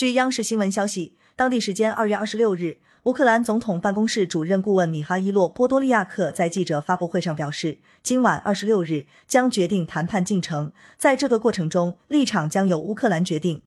[0.00, 13.60] 据央视新闻消息当地时间二月二十六日乌克兰总统办公室主任顾问米哈伊洛波多利亚克在记者发布会上表示今晚二十六日将决定谈判进程在这个过程中立场将由乌克兰决定。